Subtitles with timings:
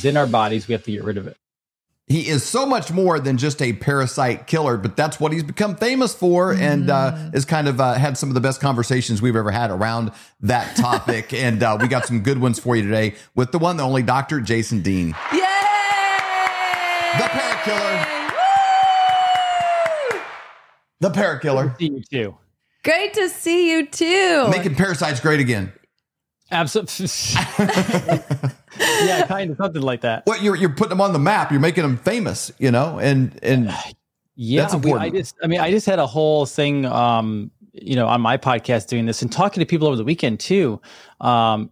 [0.00, 0.66] is in our bodies.
[0.68, 1.36] We have to get rid of it.
[2.06, 5.76] He is so much more than just a parasite killer, but that's what he's become
[5.76, 9.36] famous for, and uh, has kind of uh, had some of the best conversations we've
[9.36, 11.32] ever had around that topic.
[11.34, 14.02] and uh, we got some good ones for you today with the one, the only
[14.02, 14.40] Dr.
[14.40, 15.38] Jason Dean, Yay!
[17.18, 18.06] the parrot killer,
[21.00, 22.36] the parrot killer, See you too.
[22.82, 24.48] Great to see you too.
[24.50, 25.72] making parasites great again.
[26.52, 27.06] Absolutely.
[28.78, 30.26] yeah, kind of something like that.
[30.26, 33.38] What you're you're putting them on the map, you're making them famous, you know, and
[33.42, 33.72] and
[34.42, 35.14] Yeah, That's we- I important.
[35.16, 38.86] just, I mean, I just had a whole thing, um, you know, on my podcast
[38.86, 40.80] doing this and talking to people over the weekend too.
[41.20, 41.70] Um,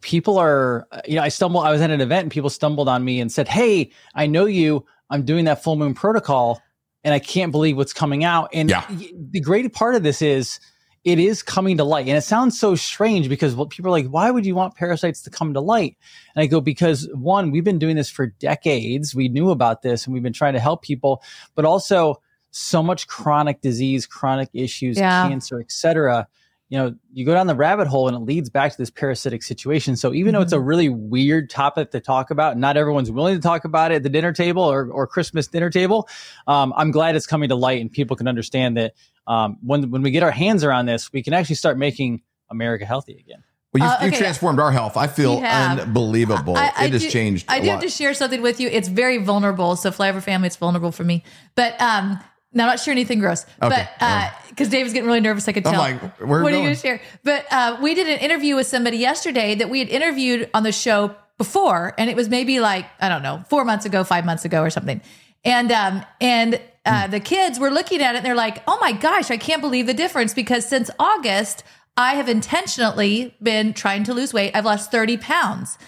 [0.00, 3.04] people are, you know, I stumbled, I was at an event and people stumbled on
[3.04, 4.86] me and said, Hey, I know you.
[5.10, 6.62] I'm doing that full moon protocol
[7.02, 8.48] and I can't believe what's coming out.
[8.52, 8.84] And Yeah.
[9.30, 10.60] the great part of this is
[11.04, 12.08] it is coming to light.
[12.08, 15.22] And it sounds so strange because what people are like, why would you want parasites
[15.22, 15.96] to come to light?
[16.34, 19.14] And I go, because one, we've been doing this for decades.
[19.14, 21.22] We knew about this and we've been trying to help people,
[21.54, 25.28] but also so much chronic disease, chronic issues, Yeah.
[25.28, 26.26] cancer, et cetera.
[26.70, 29.42] You know, you go down the rabbit hole and it leads back to this parasitic
[29.42, 29.96] situation.
[29.96, 33.40] So even though it's a really weird topic to talk about, not everyone's willing to
[33.40, 36.08] talk about it at the dinner table or, or Christmas dinner table.
[36.46, 38.92] Um, I'm glad it's coming to light and people can understand that
[39.26, 42.84] um, when when we get our hands around this, we can actually start making America
[42.84, 43.42] healthy again.
[43.72, 44.18] well, you, Uh, you okay.
[44.18, 44.96] transformed our health.
[44.98, 46.56] I feel unbelievable.
[46.56, 47.46] I- I it has do- changed.
[47.48, 47.72] I a do lot.
[47.74, 48.68] have to share something with you.
[48.68, 49.76] It's very vulnerable.
[49.76, 51.24] So Flavor family, it's vulnerable for me.
[51.54, 52.18] But um,
[52.52, 53.44] now I'm not sure anything gross.
[53.62, 53.88] Okay.
[54.00, 55.80] But because David's getting really nervous, I could tell.
[55.80, 56.64] I'm like, where are what are you going?
[56.64, 57.00] going to share?
[57.22, 60.72] But uh, we did an interview with somebody yesterday that we had interviewed on the
[60.72, 64.44] show before, and it was maybe like I don't know, four months ago, five months
[64.44, 65.00] ago, or something.
[65.44, 67.10] And um, and uh, Hmm.
[67.10, 69.86] the kids were looking at it, and they're like, "Oh my gosh, I can't believe
[69.86, 71.62] the difference!" Because since August,
[71.96, 74.56] I have intentionally been trying to lose weight.
[74.56, 75.78] I've lost thirty pounds.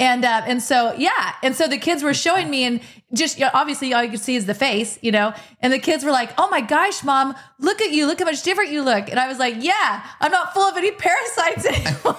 [0.00, 2.80] And uh, and so yeah, and so the kids were showing me, and
[3.14, 5.34] just you know, obviously all you could see is the face, you know.
[5.60, 8.06] And the kids were like, "Oh my gosh, mom, look at you!
[8.06, 10.76] Look how much different you look!" And I was like, "Yeah, I'm not full of
[10.76, 12.16] any parasites anymore."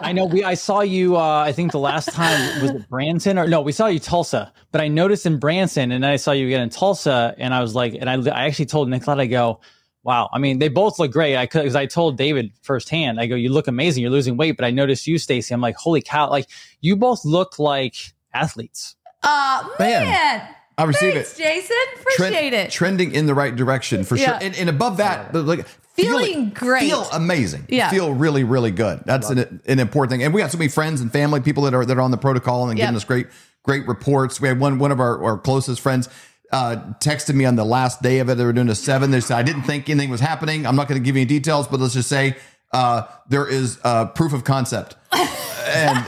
[0.00, 3.38] I know we I saw you uh I think the last time was it Branson
[3.38, 6.32] or no, we saw you Tulsa, but I noticed in Branson and then I saw
[6.32, 9.26] you again in Tulsa and I was like and I I actually told Nicolette I
[9.26, 9.60] go,
[10.04, 11.36] Wow, I mean they both look great.
[11.36, 14.64] I cuz I told David firsthand, I go, You look amazing, you're losing weight, but
[14.64, 15.52] I noticed you, Stacy.
[15.54, 16.46] I'm like, holy cow, like
[16.80, 17.94] you both look like
[18.34, 18.96] athletes.
[19.22, 21.42] Oh Man, man, I receive thanks, it.
[21.42, 21.76] Jason.
[22.16, 22.70] Trend- Appreciate it.
[22.70, 24.38] Trending in the right direction for Yeah.
[24.38, 24.46] sure.
[24.46, 26.80] And, and above that, but like Feeling great.
[26.88, 27.66] Feel amazing.
[27.68, 27.88] Yeah.
[27.88, 29.04] Feel really, really good.
[29.06, 30.24] That's an, an important thing.
[30.24, 32.16] And we got so many friends and family, people that are that are on the
[32.16, 32.96] protocol and giving Yep.
[32.96, 33.28] us great,
[33.62, 34.40] great reports.
[34.40, 36.08] We had one one of our, our closest friends
[36.54, 38.36] uh, texted me on the last day of it.
[38.36, 39.10] They were doing a seven.
[39.10, 40.66] They said, I didn't think anything was happening.
[40.66, 42.36] I'm not going to give you any details, but let's just say
[42.72, 44.94] uh, there is uh, proof of concept.
[45.12, 46.06] and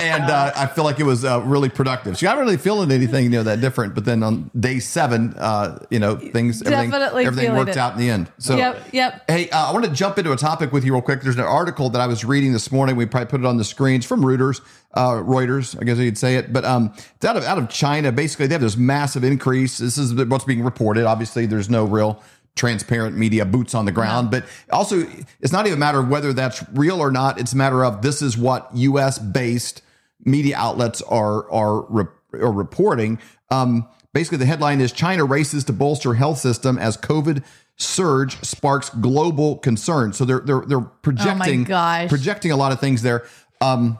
[0.00, 2.18] and uh, I feel like it was uh, really productive.
[2.18, 3.94] So I'm not really feeling anything, you know, that different.
[3.94, 7.76] But then on day seven, uh, you know, things everything, Definitely everything worked it.
[7.76, 8.30] out in the end.
[8.38, 9.24] So Yep, yep.
[9.30, 11.22] Hey, uh, I want to jump into a topic with you real quick.
[11.22, 12.96] There's an article that I was reading this morning.
[12.96, 14.60] We probably put it on the screens from Reuters,
[14.94, 16.52] uh, Reuters, I guess you'd say it.
[16.52, 18.12] But um, it's out of out of China.
[18.12, 19.78] Basically, they have this massive increase.
[19.78, 21.04] This is what's being reported.
[21.04, 22.22] Obviously, there's no real
[22.56, 24.30] transparent media boots on the ground.
[24.30, 25.06] But also,
[25.40, 27.38] it's not even a matter of whether that's real or not.
[27.38, 29.18] It's a matter of this is what U.S.
[29.18, 29.82] based
[30.24, 33.20] media outlets are are, re- are reporting.
[33.50, 37.44] Um, basically, the headline is China races to bolster health system as COVID
[37.76, 40.12] surge sparks global concern.
[40.12, 42.08] So they're they're they're projecting gosh.
[42.08, 43.26] projecting a lot of things there.
[43.60, 43.98] Um,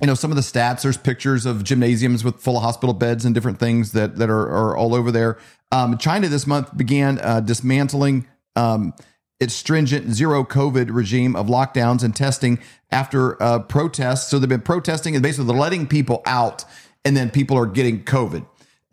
[0.00, 0.82] you know some of the stats.
[0.82, 4.48] There's pictures of gymnasiums with full of hospital beds and different things that that are,
[4.48, 5.38] are all over there.
[5.70, 8.94] Um, China this month began uh, dismantling um,
[9.40, 12.58] its stringent zero COVID regime of lockdowns and testing
[12.90, 14.28] after uh, protests.
[14.28, 16.64] So they've been protesting and basically they're letting people out,
[17.04, 18.46] and then people are getting COVID.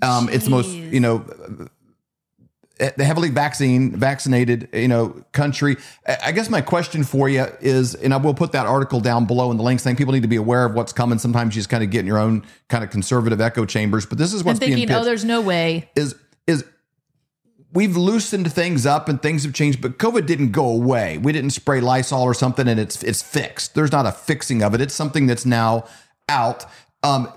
[0.04, 1.26] Um, it's the most you know
[2.98, 5.78] the heavily vaccine vaccinated you know country.
[6.08, 9.52] I- guess my question for you is and i will put that article down below
[9.52, 11.20] in the links thing people need to be aware of what's coming.
[11.20, 14.18] Sometimes you just kind of get in your own kind of conservative echo chambers but
[14.18, 15.90] this is And what's being thinking, pitched oh, there's no way.
[15.96, 16.16] is
[16.48, 16.66] is
[17.74, 21.18] we've loosened things up and things have changed but covid didn't go away.
[21.18, 23.76] We didn't spray lysol or something and it's it's fixed.
[23.76, 24.82] There's not a fixing of it.
[24.82, 25.86] It's something that's now
[26.28, 26.66] out.
[27.04, 27.32] Um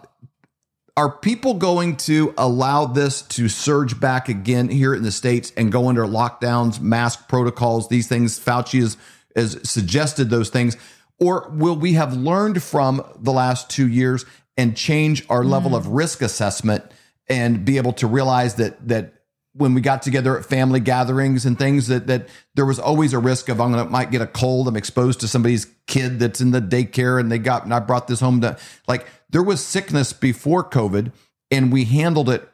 [0.96, 5.72] are people going to allow this to surge back again here in the states and
[5.72, 8.96] go under lockdowns mask protocols these things fauci has,
[9.34, 10.76] has suggested those things
[11.18, 14.24] or will we have learned from the last two years
[14.56, 15.76] and change our level mm.
[15.76, 16.84] of risk assessment
[17.28, 19.14] and be able to realize that that
[19.56, 23.18] when we got together at family gatherings and things that that there was always a
[23.18, 24.68] risk of I'm gonna might get a cold.
[24.68, 28.08] I'm exposed to somebody's kid that's in the daycare and they got and I brought
[28.08, 28.58] this home to
[28.88, 31.10] like there was sickness before COVID
[31.50, 32.48] and we handled it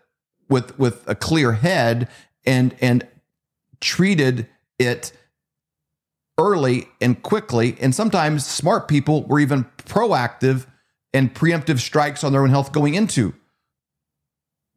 [0.48, 2.08] with with a clear head
[2.46, 3.06] and and
[3.82, 4.48] treated
[4.78, 5.12] it
[6.38, 7.76] early and quickly.
[7.82, 10.64] And sometimes smart people were even proactive
[11.12, 13.34] and preemptive strikes on their own health going into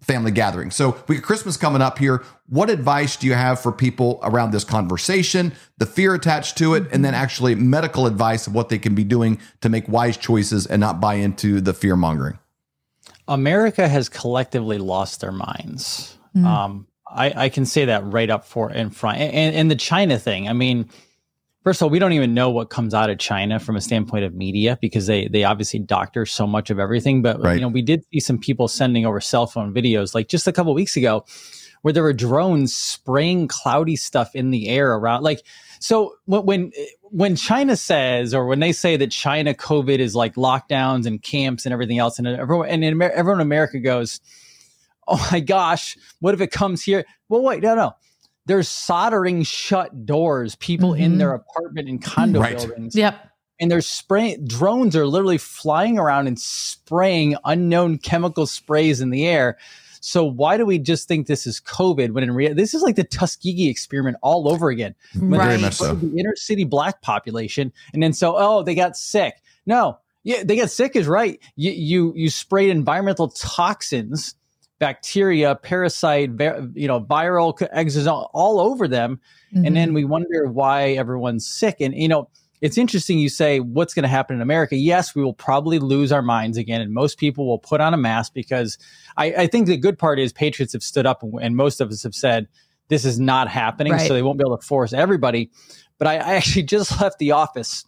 [0.03, 0.75] family gatherings.
[0.75, 2.23] So we got Christmas coming up here.
[2.47, 6.83] What advice do you have for people around this conversation, the fear attached to it,
[6.91, 10.67] and then actually medical advice of what they can be doing to make wise choices
[10.67, 12.37] and not buy into the fear mongering?
[13.27, 16.17] America has collectively lost their minds.
[16.35, 16.45] Mm.
[16.45, 19.19] Um, I, I, can say that right up for in front.
[19.19, 20.89] And, and the China thing, I mean,
[21.63, 24.25] first of all, we don't even know what comes out of China from a standpoint
[24.25, 27.21] of media because they they obviously doctor so much of everything.
[27.21, 27.55] But right.
[27.55, 30.51] you know, we did see some people sending over cell phone videos, like just a
[30.51, 31.25] couple weeks ago,
[31.81, 35.23] where there were drones spraying cloudy stuff in the air around.
[35.23, 35.43] Like,
[35.79, 36.71] so when
[37.03, 41.65] when China says, or when they say that China COVID is like lockdowns and camps
[41.65, 44.19] and everything else, and everyone and everyone in America goes,
[45.07, 47.93] "Oh my gosh, what if it comes here?" Well, wait, no, no
[48.45, 51.03] there's soldering shut doors, people mm-hmm.
[51.03, 52.57] in their apartment and condo right.
[52.57, 52.95] buildings.
[52.95, 53.29] Yep.
[53.59, 59.25] And there's spraying drones are literally flying around and spraying unknown chemical sprays in the
[59.25, 59.57] air.
[60.01, 62.97] So why do we just think this is COVID when in reality this is like
[62.97, 64.95] the Tuskegee experiment all over again?
[65.17, 65.47] When right.
[65.47, 65.95] Very much so.
[65.95, 69.41] The inner city black population, and then so oh they got sick.
[69.65, 71.39] No, yeah, they got sick is right.
[71.55, 74.35] You you you sprayed environmental toxins
[74.83, 76.29] bacteria, parasite,
[76.73, 79.21] you know, viral exosome all over them.
[79.55, 79.65] Mm-hmm.
[79.65, 79.95] And then mm-hmm.
[79.95, 81.77] we wonder why everyone's sick.
[81.79, 82.27] And, you know,
[82.59, 84.75] it's interesting you say what's going to happen in America.
[84.75, 87.97] Yes, we will probably lose our minds again, and most people will put on a
[87.97, 88.77] mask because
[89.15, 92.03] I, I think the good part is patriots have stood up, and most of us
[92.03, 92.47] have said
[92.87, 94.07] this is not happening, right.
[94.07, 95.49] so they won't be able to force everybody.
[95.97, 97.85] But I, I actually just left the office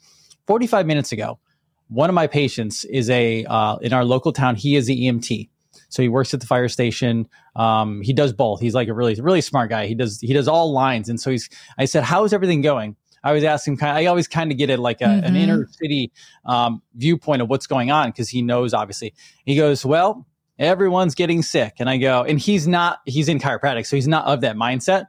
[0.47, 1.39] 45 minutes ago.
[1.87, 4.55] One of my patients is a uh, in our local town.
[4.55, 5.49] He is the EMT.
[5.89, 7.27] So he works at the fire station.
[7.55, 8.59] Um, he does both.
[8.59, 9.87] He's like a really, really smart guy.
[9.87, 11.09] He does, he does all lines.
[11.09, 12.95] And so he's, I said, how's everything going?
[13.23, 15.25] I always ask him, I always kind of get it like a, mm-hmm.
[15.25, 16.11] an inner city
[16.45, 19.15] um, viewpoint of what's going on because he knows, obviously.
[19.45, 20.27] He goes, well,
[20.59, 21.75] everyone's getting sick.
[21.79, 23.87] And I go, and he's not, he's in chiropractic.
[23.87, 25.07] So he's not of that mindset.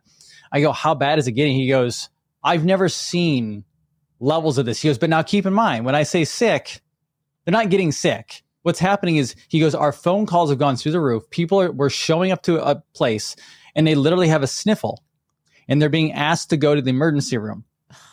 [0.51, 1.55] I go, how bad is it getting?
[1.55, 2.09] He goes,
[2.43, 3.65] I've never seen
[4.19, 4.81] levels of this.
[4.81, 6.81] He goes, but now keep in mind, when I say sick,
[7.45, 10.91] they're not getting sick what's happening is he goes, our phone calls have gone through
[10.91, 11.23] the roof.
[11.31, 13.37] People are we're showing up to a place
[13.77, 15.05] and they literally have a sniffle
[15.69, 17.65] and they're being asked to go to the emergency room.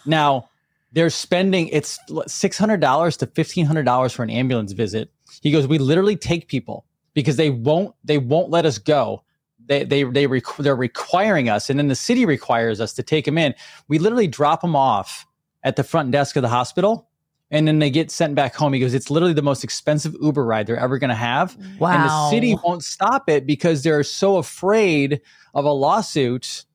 [0.05, 0.49] Now
[0.91, 1.97] they're spending it's
[2.27, 5.11] six hundred dollars to fifteen hundred dollars for an ambulance visit.
[5.41, 6.85] He goes, we literally take people
[7.15, 9.23] because they won't they won't let us go.
[9.65, 13.25] They they they requ- they're requiring us, and then the city requires us to take
[13.25, 13.55] them in.
[13.87, 15.25] We literally drop them off
[15.63, 17.09] at the front desk of the hospital
[17.53, 18.73] and then they get sent back home.
[18.73, 21.55] He goes, it's literally the most expensive Uber ride they're ever going to have.
[21.79, 21.91] Wow.
[21.91, 25.21] And the city won't stop it because they're so afraid
[25.53, 26.65] of a lawsuit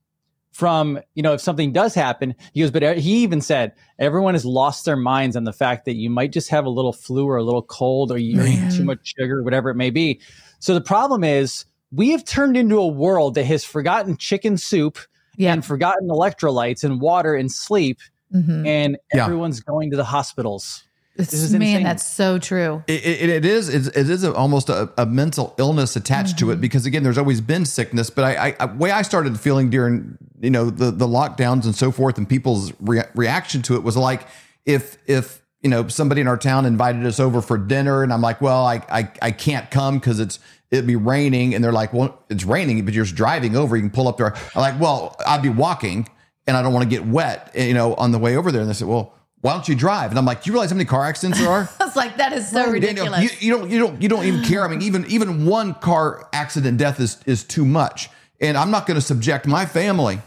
[0.52, 2.32] from, you know, if something does happen.
[2.52, 5.96] He goes, but he even said, everyone has lost their minds on the fact that
[5.96, 8.84] you might just have a little flu or a little cold or you eat too
[8.84, 10.20] much sugar, whatever it may be.
[10.60, 14.98] So the problem is we have turned into a world that has forgotten chicken soup
[15.40, 17.98] and forgotten electrolytes and water and sleep
[18.34, 18.66] mm-hmm.
[18.66, 19.70] and everyone's yeah.
[19.72, 20.84] going to the hospitals.
[21.18, 22.84] It's, man, that's so true.
[22.86, 23.68] It, it, it is.
[23.68, 26.46] It, it is a, almost a, a, mental illness attached mm-hmm.
[26.46, 26.60] to it mm-hmm.
[26.60, 28.08] because again, there's always been sickness.
[28.08, 31.90] But I, I, way I started feeling during you know the the lockdowns and so
[31.90, 34.28] forth, and people's re- reaction to it was like
[34.64, 38.22] if if you know somebody in our town invited us over for dinner, and I'm
[38.22, 40.38] like, well, I I, I can't come because it's
[40.70, 43.74] it'd be raining, and they're like, well, it's raining, but you're just driving over.
[43.74, 44.36] You can pull up there.
[44.54, 46.08] I'm like, well, I'd be walking
[46.48, 48.62] and I don't want to get wet, eh, you know, on the way over there.
[48.62, 50.10] And they said, well, why don't you drive?
[50.10, 51.68] And I'm like, do you realize how many car accidents there are?
[51.80, 53.22] I was like, that is so ridiculous.
[53.22, 54.64] You, you, don't, you don't, you don't even care.
[54.64, 58.08] I mean, even, even one car accident death is, is too much.
[58.40, 60.20] And I'm not going to subject my family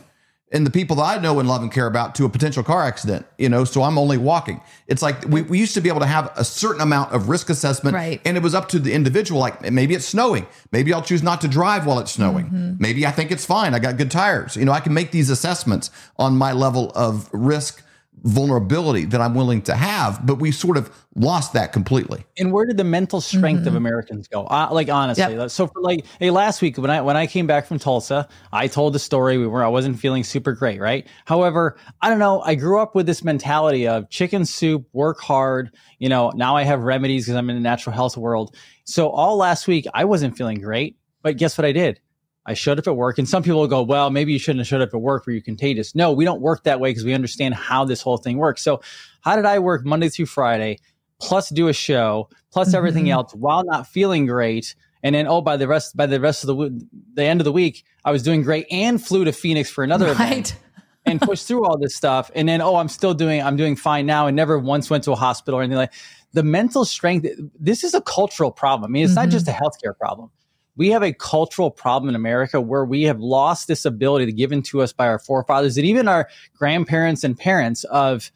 [0.52, 2.84] and the people that I know and love and care about to a potential car
[2.84, 4.62] accident, you know, so I'm only walking.
[4.88, 7.50] It's like we, we used to be able to have a certain amount of risk
[7.50, 8.22] assessment right.
[8.26, 9.40] and it was up to the individual.
[9.40, 10.46] Like maybe it's snowing.
[10.72, 12.48] Maybe I'll choose not to drive while it's snowing.
[12.48, 12.76] Mm-hmm.
[12.80, 13.74] Maybe I think it's fine.
[13.74, 14.58] I got good tires.
[14.58, 17.84] You know, I can make these assessments on my level of risk
[18.24, 22.24] vulnerability that I'm willing to have, but we sort of lost that completely.
[22.38, 23.70] And where did the mental strength mm-hmm.
[23.70, 24.46] of Americans go?
[24.46, 25.50] Uh, like honestly, yep.
[25.50, 28.68] so for like hey, last week when I when I came back from Tulsa, I
[28.68, 31.08] told the story we were I wasn't feeling super great, right?
[31.26, 35.76] However, I don't know, I grew up with this mentality of chicken soup, work hard,
[35.98, 38.56] you know, now I have remedies because I'm in the natural health world.
[38.84, 42.00] So all last week I wasn't feeling great, but guess what I did?
[42.46, 44.68] I showed up at work, and some people will go, "Well, maybe you shouldn't have
[44.68, 47.14] showed up at work where you're contagious." No, we don't work that way because we
[47.14, 48.64] understand how this whole thing works.
[48.64, 48.82] So,
[49.22, 50.80] how did I work Monday through Friday,
[51.20, 52.78] plus do a show, plus mm-hmm.
[52.78, 54.76] everything else while not feeling great?
[55.04, 57.52] And then, oh, by the rest, by the rest of the the end of the
[57.52, 60.16] week, I was doing great and flew to Phoenix for another right.
[60.16, 60.56] event
[61.06, 62.32] and pushed through all this stuff.
[62.34, 65.12] And then, oh, I'm still doing, I'm doing fine now, and never once went to
[65.12, 65.94] a hospital or anything like.
[66.34, 67.28] The mental strength.
[67.60, 68.90] This is a cultural problem.
[68.90, 69.24] I mean, it's mm-hmm.
[69.24, 70.32] not just a healthcare problem.
[70.76, 74.82] We have a cultural problem in America where we have lost this ability given to
[74.82, 78.32] us by our forefathers and even our grandparents and parents of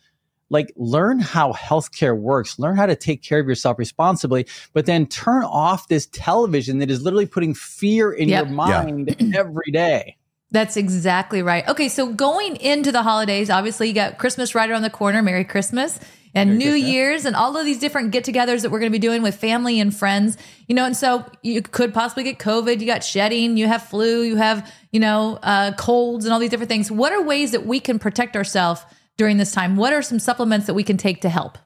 [0.49, 5.07] like learn how healthcare works, learn how to take care of yourself responsibly, but then
[5.07, 8.45] turn off this television that is literally putting fear in yep.
[8.45, 9.39] your mind yeah.
[9.39, 10.17] every day.
[10.55, 11.67] That's exactly right.
[11.67, 15.21] Okay, so going into the holidays, obviously you got Christmas right around the corner.
[15.21, 15.99] Merry Christmas
[16.33, 16.89] and Merry New Christmas.
[16.89, 19.35] Year's and all of these different get togethers that we're going to be doing with
[19.35, 20.37] family and friends,
[20.69, 24.21] you know, and so you could possibly get COVID, you got shedding, you have flu,
[24.21, 26.89] you have, you know, uh, colds and all these different things.
[26.89, 28.81] What are ways that we can protect ourselves
[29.17, 29.75] during this time?
[29.75, 31.57] What are some supplements that we can take to help?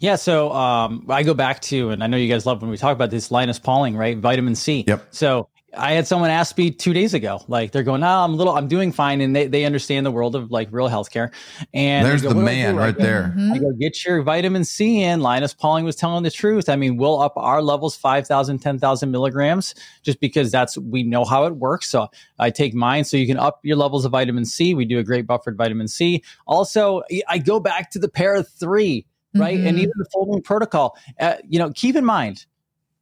[0.00, 2.78] Yeah, so um, I go back to, and I know you guys love when we
[2.78, 4.16] talk about this Linus Pauling, right?
[4.16, 4.82] Vitamin C.
[4.86, 5.08] Yep.
[5.10, 8.34] So I had someone ask me two days ago, like they're going, "No, oh, I'm
[8.34, 11.32] a little, I'm doing fine," and they, they understand the world of like real healthcare.
[11.72, 13.34] And there's go, the man right there.
[13.36, 13.52] Mm-hmm.
[13.52, 15.20] I go, get your vitamin C in.
[15.20, 16.68] Linus Pauling was telling the truth.
[16.68, 21.44] I mean, we'll up our levels 5,000, 10,000 milligrams just because that's we know how
[21.44, 21.88] it works.
[21.88, 24.74] So I take mine, so you can up your levels of vitamin C.
[24.74, 26.22] We do a great buffered vitamin C.
[26.46, 29.66] Also, I go back to the Para Three, right, mm-hmm.
[29.66, 30.96] and even the folding protocol.
[31.18, 32.46] Uh, you know, keep in mind,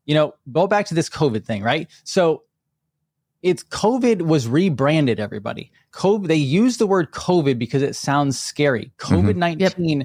[0.04, 1.88] you know, go back to this COVID thing, right?
[2.04, 2.42] So
[3.42, 5.18] it's COVID was rebranded.
[5.18, 6.28] Everybody, COVID.
[6.28, 8.92] They use the word COVID because it sounds scary.
[8.98, 9.68] COVID 19
[10.00, 10.02] mm-hmm.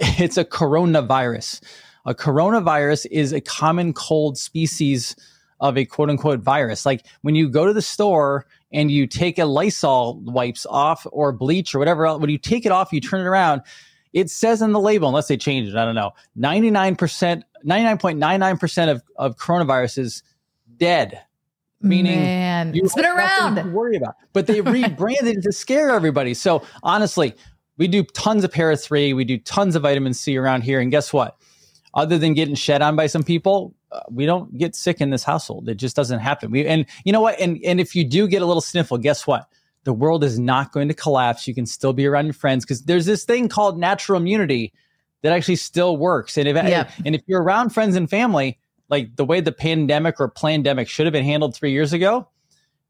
[0.22, 1.62] It's a coronavirus.
[2.06, 5.14] A coronavirus is a common cold species
[5.60, 6.86] of a quote unquote virus.
[6.86, 11.32] Like when you go to the store and you take a Lysol wipes off or
[11.32, 13.60] bleach or whatever else, when you take it off, you turn it around,
[14.12, 19.02] it says in the label, unless they change it, I don't know, 99%, 99.99% of,
[19.16, 20.22] of coronaviruses
[20.78, 21.20] dead
[21.80, 23.56] meaning Man, you been around.
[23.56, 24.16] to worry about.
[24.32, 26.34] But they rebranded it to scare everybody.
[26.34, 27.34] So honestly
[27.78, 30.80] we do tons of para 3 we do tons of vitamin c around here.
[30.80, 31.36] And guess what?
[31.94, 35.24] Other than getting shed on by some people uh, we don't get sick in this
[35.24, 35.68] household.
[35.68, 36.50] It just doesn't happen.
[36.50, 37.40] We and you know what?
[37.40, 39.48] And and if you do get a little sniffle guess what?
[39.84, 41.48] The world is not going to collapse.
[41.48, 42.64] You can still be around your friends.
[42.64, 44.74] Because there's this thing called natural immunity
[45.22, 46.36] that actually still works.
[46.36, 46.90] And if yep.
[47.04, 48.58] and if you're around friends and family
[48.90, 52.28] like the way the pandemic or pandemic should have been handled three years ago,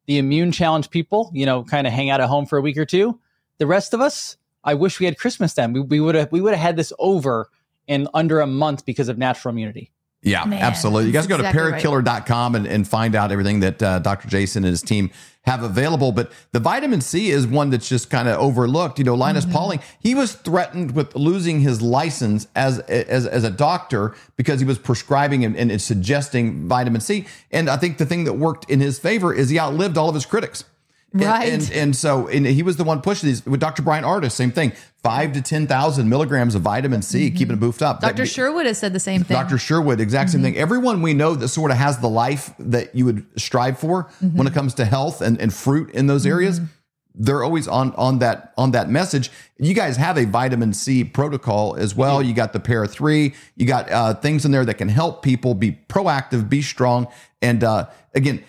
[0.06, 2.78] the immune challenged people, you know, kind of hang out at home for a week
[2.78, 3.20] or two.
[3.58, 5.72] The rest of us, I wish we had Christmas then.
[5.72, 7.50] We would have we would have had this over
[7.86, 9.92] in under a month because of natural immunity.
[10.22, 11.06] Yeah, Man, absolutely.
[11.06, 14.28] You guys go exactly to parakiller.com and, and find out everything that uh, Dr.
[14.28, 15.10] Jason and his team
[15.42, 16.12] have available.
[16.12, 18.98] But the vitamin C is one that's just kind of overlooked.
[18.98, 19.54] You know, Linus mm-hmm.
[19.54, 24.66] Pauling, he was threatened with losing his license as, as, as a doctor because he
[24.66, 27.26] was prescribing and, and suggesting vitamin C.
[27.50, 30.14] And I think the thing that worked in his favor is he outlived all of
[30.14, 30.64] his critics.
[31.12, 31.52] Right.
[31.52, 33.82] And, and, and so and he was the one pushing these with Dr.
[33.82, 34.72] Bryan Ardis, same thing.
[35.02, 37.36] Five to 10,000 milligrams of vitamin C, mm-hmm.
[37.36, 38.00] keeping it boofed up.
[38.00, 38.14] Dr.
[38.14, 39.34] That, Sherwood has said the same thing.
[39.34, 39.58] Dr.
[39.58, 40.32] Sherwood, exact mm-hmm.
[40.34, 40.56] same thing.
[40.56, 44.36] Everyone we know that sort of has the life that you would strive for mm-hmm.
[44.36, 46.66] when it comes to health and, and fruit in those areas, mm-hmm.
[47.14, 49.30] they're always on on that on that message.
[49.58, 52.22] You guys have a vitamin C protocol as well.
[52.22, 53.34] You got the Para Three.
[53.56, 57.08] You got uh, things in there that can help people be proactive, be strong,
[57.42, 58.44] and uh, again,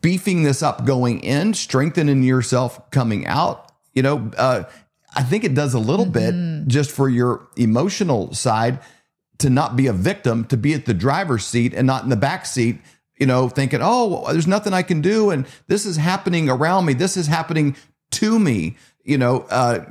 [0.00, 3.72] beefing this up going in, strengthening yourself coming out.
[3.94, 4.64] You know, uh,
[5.14, 6.64] I think it does a little mm-hmm.
[6.64, 8.80] bit just for your emotional side
[9.38, 12.16] to not be a victim, to be at the driver's seat and not in the
[12.16, 12.78] back seat,
[13.18, 15.30] you know, thinking, oh, there's nothing I can do.
[15.30, 16.94] And this is happening around me.
[16.94, 17.76] This is happening
[18.12, 18.76] to me.
[19.04, 19.84] You know, uh,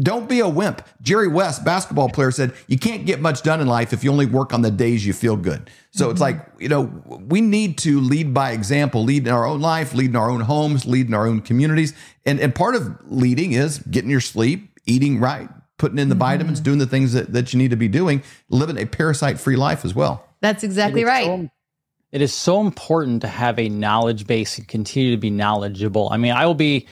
[0.00, 0.86] don't be a wimp.
[1.00, 4.26] Jerry West, basketball player, said, You can't get much done in life if you only
[4.26, 5.70] work on the days you feel good.
[5.92, 6.12] So mm-hmm.
[6.12, 9.94] it's like, you know, we need to lead by example, lead in our own life,
[9.94, 11.94] lead in our own homes, lead in our own communities.
[12.26, 15.48] And, and part of leading is getting your sleep, eating right,
[15.78, 16.20] putting in the mm-hmm.
[16.20, 19.56] vitamins, doing the things that, that you need to be doing, living a parasite free
[19.56, 20.26] life as well.
[20.40, 21.26] That's exactly right.
[21.26, 21.48] So,
[22.12, 26.08] it is so important to have a knowledge base and continue to be knowledgeable.
[26.10, 26.88] I mean, I will be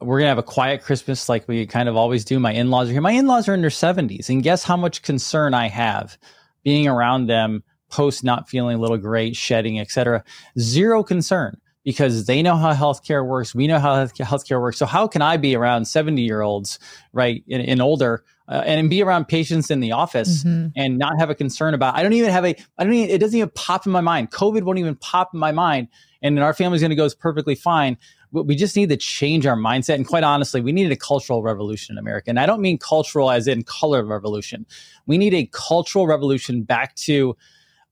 [0.00, 2.38] we're gonna have a quiet Christmas like we kind of always do.
[2.40, 3.00] My in-laws are here.
[3.00, 6.18] My in-laws are in their 70s, and guess how much concern I have
[6.62, 10.24] being around them post not feeling a little great, shedding, etc.
[10.58, 13.54] Zero concern because they know how healthcare works.
[13.54, 14.78] We know how healthcare works.
[14.78, 16.78] So how can I be around 70 year olds,
[17.12, 20.68] right, and, and older, uh, and be around patients in the office mm-hmm.
[20.76, 21.96] and not have a concern about?
[21.96, 22.54] I don't even have a.
[22.78, 23.10] I don't even.
[23.10, 24.30] It doesn't even pop in my mind.
[24.30, 25.88] COVID won't even pop in my mind,
[26.22, 27.96] and our family's going to go perfectly fine.
[28.32, 29.96] But we just need to change our mindset.
[29.96, 32.30] And quite honestly, we needed a cultural revolution in America.
[32.30, 34.66] And I don't mean cultural as in color revolution.
[35.06, 37.36] We need a cultural revolution back to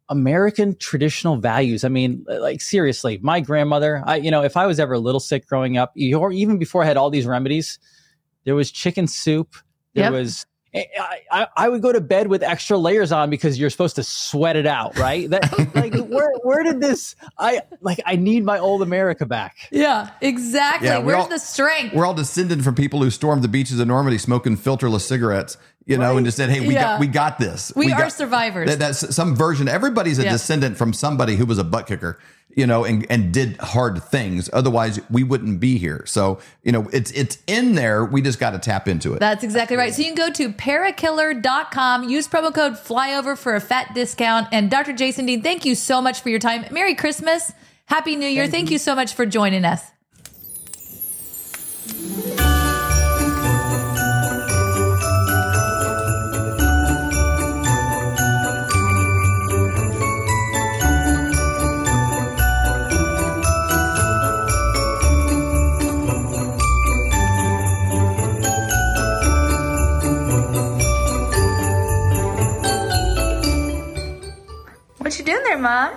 [0.09, 1.85] American traditional values.
[1.85, 5.21] I mean, like seriously, my grandmother, I, you know, if I was ever a little
[5.21, 7.79] sick growing up, or even before I had all these remedies,
[8.45, 9.57] there was chicken soup.
[9.95, 10.13] There yep.
[10.13, 13.97] was I, I, I, would go to bed with extra layers on because you're supposed
[13.97, 15.29] to sweat it out, right?
[15.31, 17.17] That, like, where where did this?
[17.39, 19.57] I like I need my old America back.
[19.71, 20.89] Yeah, exactly.
[20.89, 21.95] Yeah, Where's all, the strength?
[21.95, 25.57] We're all descended from people who stormed the beaches of Normandy smoking filterless cigarettes,
[25.87, 26.83] you know, and just said, "Hey, we yeah.
[26.83, 27.73] got we got this.
[27.75, 29.69] We, we are got, survivors." That, that's some version.
[29.69, 30.33] Everybody's a yeah.
[30.33, 32.19] descendant from somebody who was a butt kicker
[32.51, 34.51] you know, and, and did hard things.
[34.53, 36.05] Otherwise, we wouldn't be here.
[36.07, 38.05] So, you know, it's it's in there.
[38.05, 39.21] We just got to tap into it.
[39.21, 39.95] That's exactly right.
[39.95, 44.49] So you can go to parakiller.com, use promo code flyover for a fat discount.
[44.51, 44.93] And Dr.
[44.93, 46.65] Jason Dean, thank you so much for your time.
[46.73, 47.53] Merry Christmas.
[47.87, 48.45] Happy New Year.
[48.45, 48.75] Thank, thank you.
[48.75, 49.83] you so much for joining us.
[75.49, 75.95] What there, Mom?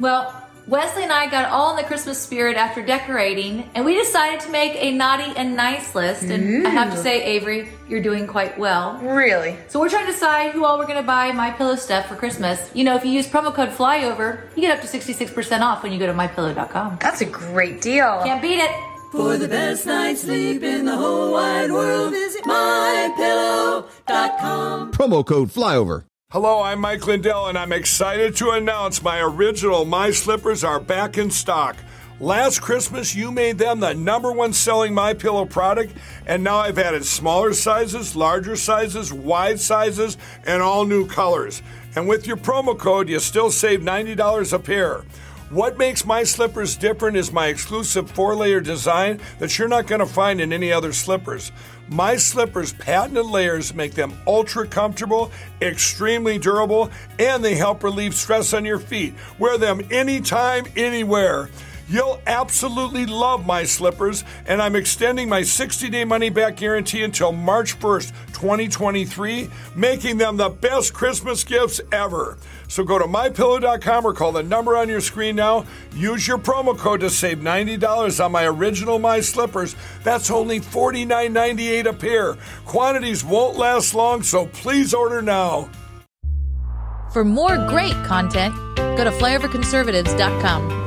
[0.00, 4.40] Well, Wesley and I got all in the Christmas spirit after decorating, and we decided
[4.40, 6.22] to make a naughty and nice list.
[6.22, 6.66] And Ooh.
[6.66, 8.98] I have to say, Avery, you're doing quite well.
[9.02, 9.58] Really?
[9.68, 12.16] So we're trying to decide who all we're going to buy My Pillow stuff for
[12.16, 12.70] Christmas.
[12.74, 15.92] You know, if you use promo code FLYOVER, you get up to 66% off when
[15.92, 17.00] you go to mypillow.com.
[17.02, 18.22] That's a great deal.
[18.24, 18.70] Can't beat it.
[19.12, 24.92] For the best night's sleep in the whole wide world, visit mypillow.com.
[24.92, 26.06] Promo code FLYOVER.
[26.34, 31.16] Hello, I'm Mike Lindell, and I'm excited to announce my original My Slippers are back
[31.16, 31.76] in stock.
[32.18, 35.92] Last Christmas, you made them the number one selling My Pillow product,
[36.26, 41.62] and now I've added smaller sizes, larger sizes, wide sizes, and all new colors.
[41.94, 45.04] And with your promo code, you still save $90 a pair.
[45.50, 50.00] What makes my slippers different is my exclusive four layer design that you're not going
[50.00, 51.52] to find in any other slippers.
[51.88, 58.54] My slippers' patented layers make them ultra comfortable, extremely durable, and they help relieve stress
[58.54, 59.14] on your feet.
[59.38, 61.50] Wear them anytime, anywhere.
[61.86, 67.32] You'll absolutely love my slippers, and I'm extending my 60 day money back guarantee until
[67.32, 68.12] March 1st,
[68.44, 72.36] 2023, making them the best Christmas gifts ever.
[72.68, 75.64] So go to mypillow.com or call the number on your screen now.
[75.94, 79.74] Use your promo code to save $90 on my original My Slippers.
[80.02, 82.36] That's only $49.98 a pair.
[82.66, 85.70] Quantities won't last long, so please order now.
[87.14, 90.83] For more great content, go to flyoverconservatives.com.